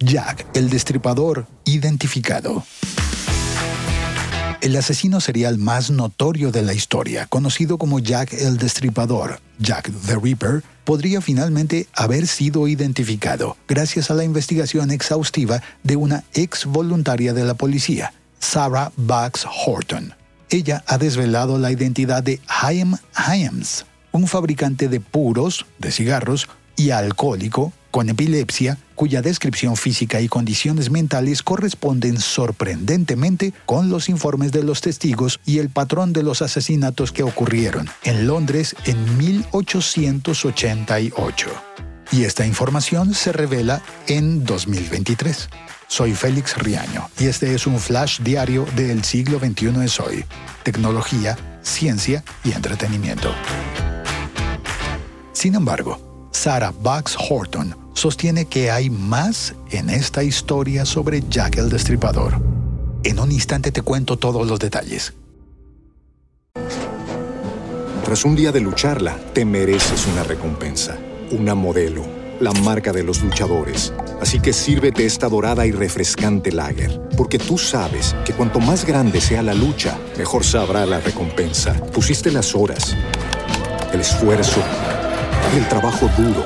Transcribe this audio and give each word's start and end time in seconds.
Jack, 0.00 0.46
el 0.54 0.70
destripador, 0.70 1.48
identificado. 1.64 2.62
El 4.60 4.76
asesino 4.76 5.20
serial 5.20 5.58
más 5.58 5.90
notorio 5.90 6.52
de 6.52 6.62
la 6.62 6.72
historia, 6.72 7.26
conocido 7.26 7.78
como 7.78 7.98
Jack 7.98 8.32
el 8.32 8.58
Destripador, 8.58 9.40
Jack 9.58 9.90
the 10.06 10.14
Ripper, 10.14 10.62
podría 10.84 11.20
finalmente 11.20 11.88
haber 11.94 12.28
sido 12.28 12.68
identificado 12.68 13.56
gracias 13.66 14.12
a 14.12 14.14
la 14.14 14.22
investigación 14.22 14.92
exhaustiva 14.92 15.62
de 15.82 15.96
una 15.96 16.22
ex 16.32 16.66
voluntaria 16.66 17.32
de 17.32 17.44
la 17.44 17.54
policía, 17.54 18.12
Sarah 18.38 18.92
Bax 18.96 19.46
Horton. 19.66 20.14
Ella 20.48 20.84
ha 20.86 20.98
desvelado 20.98 21.58
la 21.58 21.72
identidad 21.72 22.22
de 22.22 22.40
Chaim 22.46 22.94
Hyams, 23.16 23.84
un 24.12 24.28
fabricante 24.28 24.88
de 24.88 25.00
puros, 25.00 25.66
de 25.80 25.90
cigarros 25.90 26.48
y 26.76 26.90
alcohólico 26.90 27.72
con 27.90 28.08
epilepsia, 28.08 28.78
cuya 28.98 29.22
descripción 29.22 29.76
física 29.76 30.20
y 30.20 30.26
condiciones 30.26 30.90
mentales 30.90 31.44
corresponden 31.44 32.18
sorprendentemente 32.18 33.52
con 33.64 33.90
los 33.90 34.08
informes 34.08 34.50
de 34.50 34.64
los 34.64 34.80
testigos 34.80 35.38
y 35.46 35.58
el 35.58 35.70
patrón 35.70 36.12
de 36.12 36.24
los 36.24 36.42
asesinatos 36.42 37.12
que 37.12 37.22
ocurrieron 37.22 37.88
en 38.02 38.26
Londres 38.26 38.74
en 38.86 39.16
1888. 39.16 41.48
Y 42.10 42.24
esta 42.24 42.44
información 42.44 43.14
se 43.14 43.30
revela 43.30 43.82
en 44.08 44.44
2023. 44.44 45.48
Soy 45.86 46.14
Félix 46.14 46.58
Riaño 46.58 47.08
y 47.20 47.26
este 47.26 47.54
es 47.54 47.68
un 47.68 47.78
flash 47.78 48.18
diario 48.20 48.66
del 48.74 49.04
siglo 49.04 49.38
XXI 49.38 49.84
es 49.84 50.00
hoy. 50.00 50.24
Tecnología, 50.64 51.38
ciencia 51.62 52.24
y 52.42 52.50
entretenimiento. 52.50 53.32
Sin 55.32 55.54
embargo, 55.54 56.07
Sarah 56.38 56.70
Bucks 56.70 57.16
Horton 57.18 57.74
sostiene 57.94 58.44
que 58.44 58.70
hay 58.70 58.90
más 58.90 59.56
en 59.72 59.90
esta 59.90 60.22
historia 60.22 60.84
sobre 60.84 61.24
Jack 61.28 61.56
el 61.56 61.68
Destripador. 61.68 62.40
En 63.02 63.18
un 63.18 63.32
instante 63.32 63.72
te 63.72 63.82
cuento 63.82 64.16
todos 64.18 64.46
los 64.46 64.60
detalles. 64.60 65.14
Tras 68.04 68.24
un 68.24 68.36
día 68.36 68.52
de 68.52 68.60
lucharla, 68.60 69.18
te 69.32 69.44
mereces 69.44 70.06
una 70.06 70.22
recompensa, 70.22 70.96
una 71.32 71.56
modelo, 71.56 72.04
la 72.38 72.52
marca 72.52 72.92
de 72.92 73.02
los 73.02 73.20
luchadores. 73.20 73.92
Así 74.20 74.38
que 74.38 74.52
sírvete 74.52 75.06
esta 75.06 75.28
dorada 75.28 75.66
y 75.66 75.72
refrescante 75.72 76.52
lager, 76.52 77.00
porque 77.16 77.40
tú 77.40 77.58
sabes 77.58 78.14
que 78.24 78.32
cuanto 78.32 78.60
más 78.60 78.84
grande 78.84 79.20
sea 79.20 79.42
la 79.42 79.54
lucha, 79.54 79.98
mejor 80.16 80.44
sabrá 80.44 80.86
la 80.86 81.00
recompensa. 81.00 81.74
Pusiste 81.92 82.30
las 82.30 82.54
horas, 82.54 82.94
el 83.92 84.00
esfuerzo 84.00 84.62
el 85.56 85.68
trabajo 85.68 86.08
duro. 86.16 86.44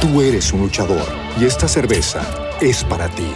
Tú 0.00 0.20
eres 0.20 0.52
un 0.52 0.62
luchador 0.62 1.06
y 1.40 1.44
esta 1.44 1.68
cerveza 1.68 2.22
es 2.60 2.82
para 2.84 3.08
ti. 3.08 3.32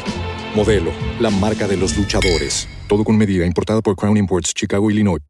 Modelo, 0.54 0.92
la 1.20 1.30
marca 1.30 1.68
de 1.68 1.76
los 1.76 1.96
luchadores. 1.96 2.68
Todo 2.88 3.04
con 3.04 3.16
medida, 3.16 3.46
importada 3.46 3.80
por 3.82 3.96
Crown 3.96 4.16
Imports, 4.16 4.52
Chicago, 4.54 4.90
Illinois. 4.90 5.20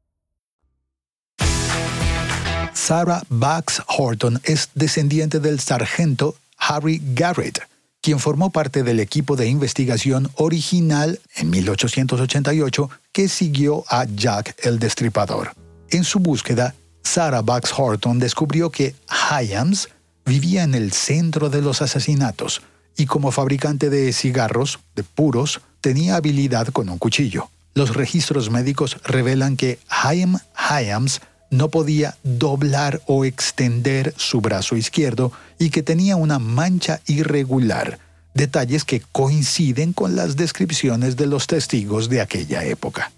Sarah 2.72 3.22
Bax 3.28 3.82
Horton 3.86 4.40
es 4.44 4.68
descendiente 4.74 5.40
del 5.40 5.60
sargento 5.60 6.36
Harry 6.58 7.00
Garrett, 7.14 7.66
quien 8.02 8.18
formó 8.18 8.50
parte 8.50 8.82
del 8.82 9.00
equipo 9.00 9.36
de 9.36 9.48
investigación 9.48 10.30
original 10.34 11.20
en 11.36 11.50
1888 11.50 12.90
que 13.12 13.28
siguió 13.28 13.84
a 13.88 14.04
Jack 14.04 14.56
el 14.64 14.78
Destripador. 14.78 15.52
En 15.90 16.04
su 16.04 16.18
búsqueda, 16.18 16.74
Sarah 17.04 17.42
Bucks 17.42 17.72
Horton 17.76 18.18
descubrió 18.18 18.70
que 18.70 18.94
Hyams 19.08 19.88
vivía 20.24 20.64
en 20.64 20.74
el 20.74 20.92
centro 20.92 21.50
de 21.50 21.62
los 21.62 21.82
asesinatos 21.82 22.62
y 22.96 23.06
como 23.06 23.30
fabricante 23.30 23.90
de 23.90 24.12
cigarros, 24.12 24.80
de 24.96 25.02
puros, 25.02 25.60
tenía 25.80 26.16
habilidad 26.16 26.68
con 26.68 26.88
un 26.88 26.98
cuchillo. 26.98 27.50
Los 27.74 27.94
registros 27.94 28.50
médicos 28.50 28.98
revelan 29.04 29.56
que 29.56 29.78
Haim 29.88 30.38
Hyams 30.56 31.20
no 31.50 31.68
podía 31.68 32.16
doblar 32.22 33.00
o 33.06 33.24
extender 33.24 34.14
su 34.16 34.40
brazo 34.40 34.76
izquierdo 34.76 35.32
y 35.58 35.70
que 35.70 35.82
tenía 35.82 36.16
una 36.16 36.38
mancha 36.38 37.00
irregular, 37.06 37.98
detalles 38.34 38.84
que 38.84 39.02
coinciden 39.12 39.92
con 39.92 40.16
las 40.16 40.36
descripciones 40.36 41.16
de 41.16 41.26
los 41.26 41.46
testigos 41.46 42.08
de 42.08 42.20
aquella 42.20 42.64
época. 42.64 43.12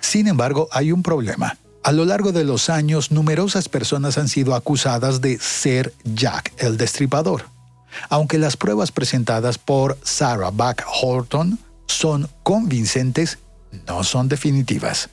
Sin 0.00 0.26
embargo, 0.26 0.68
hay 0.72 0.92
un 0.92 1.02
problema. 1.02 1.56
A 1.82 1.92
lo 1.92 2.04
largo 2.04 2.30
de 2.32 2.44
los 2.44 2.68
años, 2.68 3.10
numerosas 3.10 3.70
personas 3.70 4.18
han 4.18 4.28
sido 4.28 4.54
acusadas 4.54 5.22
de 5.22 5.38
ser 5.38 5.94
Jack 6.04 6.52
el 6.58 6.76
Destripador. 6.76 7.46
Aunque 8.10 8.38
las 8.38 8.56
pruebas 8.56 8.92
presentadas 8.92 9.56
por 9.56 9.98
Sarah 10.02 10.50
Buck 10.50 10.82
Horton 11.02 11.58
son 11.86 12.28
convincentes, 12.42 13.38
no 13.86 14.04
son 14.04 14.28
definitivas. 14.28 15.08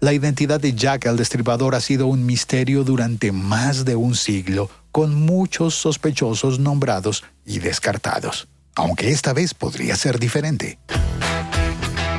La 0.00 0.14
identidad 0.14 0.58
de 0.58 0.74
Jack 0.74 1.04
el 1.04 1.16
Destripador 1.16 1.74
ha 1.74 1.80
sido 1.80 2.06
un 2.06 2.24
misterio 2.24 2.82
durante 2.82 3.30
más 3.30 3.84
de 3.84 3.96
un 3.96 4.14
siglo, 4.14 4.70
con 4.92 5.14
muchos 5.14 5.74
sospechosos 5.74 6.58
nombrados 6.58 7.24
y 7.44 7.58
descartados. 7.58 8.48
Aunque 8.74 9.10
esta 9.10 9.34
vez 9.34 9.52
podría 9.52 9.96
ser 9.96 10.18
diferente. 10.18 10.78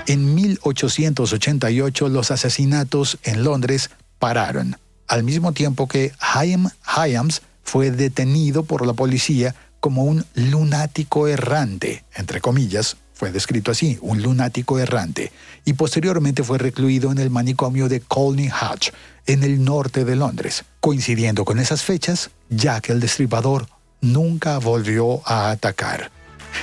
En 0.08 0.36
1888 0.36 2.08
los 2.08 2.32
asesinatos 2.32 3.18
en 3.24 3.44
Londres 3.44 3.90
pararon, 4.20 4.78
al 5.06 5.24
mismo 5.24 5.52
tiempo 5.52 5.90
que 5.90 6.14
Chaim 6.18 6.70
Hyams 6.96 7.42
fue 7.62 7.92
detenido 7.92 8.64
por 8.64 8.88
la 8.88 8.94
policía 8.94 9.54
como 9.82 10.06
un 10.06 10.26
lunático 10.34 11.28
errante, 11.28 12.06
entre 12.16 12.40
comillas, 12.40 12.96
fue 13.14 13.34
descrito 13.34 13.72
así, 13.72 13.98
un 14.00 14.22
lunático 14.22 14.80
errante, 14.80 15.34
y 15.66 15.74
posteriormente 15.74 16.42
fue 16.42 16.58
recluido 16.58 17.12
en 17.12 17.18
el 17.18 17.30
manicomio 17.30 17.90
de 17.90 18.00
Colney 18.00 18.50
Hatch, 18.50 18.92
en 19.26 19.44
el 19.44 19.62
norte 19.62 20.06
de 20.06 20.16
Londres. 20.16 20.64
Coincidiendo 20.80 21.44
con 21.44 21.60
esas 21.60 21.84
fechas, 21.84 22.30
Jack 22.50 22.92
el 22.92 23.02
Destripador 23.02 23.68
nunca 24.00 24.58
volvió 24.60 25.22
a 25.26 25.50
atacar. 25.50 26.12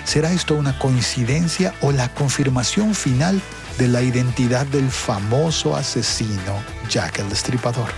¿Será 0.04 0.32
esto 0.32 0.54
una 0.54 0.78
coincidencia 0.78 1.74
o 1.80 1.92
la 1.92 2.08
confirmación 2.08 2.94
final 2.94 3.40
de 3.78 3.88
la 3.88 4.02
identidad 4.02 4.66
del 4.66 4.90
famoso 4.90 5.76
asesino 5.76 6.62
Jack 6.88 7.18
el 7.18 7.28
Destripador? 7.28 7.90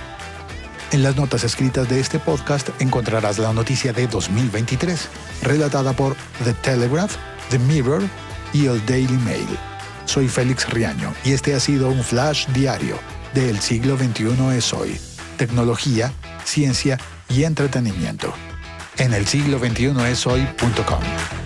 En 0.92 1.02
las 1.02 1.16
notas 1.16 1.44
escritas 1.44 1.88
de 1.88 2.00
este 2.00 2.18
podcast 2.18 2.68
encontrarás 2.78 3.38
la 3.38 3.52
noticia 3.52 3.92
de 3.92 4.06
2023, 4.06 5.08
relatada 5.42 5.92
por 5.92 6.16
The 6.44 6.52
Telegraph, 6.54 7.16
The 7.50 7.58
Mirror 7.58 8.02
y 8.52 8.66
el 8.66 8.84
Daily 8.86 9.18
Mail. 9.24 9.48
Soy 10.04 10.28
Félix 10.28 10.68
Riaño 10.70 11.12
y 11.24 11.32
este 11.32 11.54
ha 11.54 11.60
sido 11.60 11.88
un 11.88 12.02
flash 12.04 12.46
diario 12.48 12.98
del 13.34 13.60
siglo 13.60 13.98
XXI 13.98 14.56
es 14.56 14.72
hoy. 14.72 14.98
Tecnología, 15.36 16.10
ciencia 16.44 16.98
y 17.28 17.44
entretenimiento. 17.44 18.32
En 18.96 19.12
el 19.12 19.26
siglo 19.26 19.58
XXI 19.58 19.92
es 20.10 20.26
hoy.com. 20.26 21.45